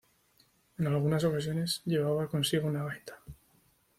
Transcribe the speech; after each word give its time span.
En 0.79 0.87
algunas 0.87 1.23
ocasiones 1.25 1.83
llevaba 1.85 2.27
consigo 2.27 2.67
una 2.67 2.83
gaita. 2.85 3.21